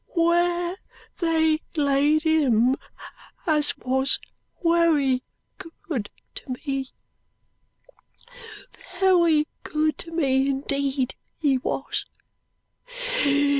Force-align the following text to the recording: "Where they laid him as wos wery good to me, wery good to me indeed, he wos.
"Where 0.15 0.77
they 1.19 1.61
laid 1.75 2.23
him 2.23 2.75
as 3.45 3.77
wos 3.77 4.17
wery 4.63 5.21
good 5.87 6.09
to 6.33 6.53
me, 6.65 6.89
wery 8.99 9.47
good 9.61 9.99
to 9.99 10.11
me 10.11 10.49
indeed, 10.49 11.13
he 11.37 11.59
wos. 11.59 12.07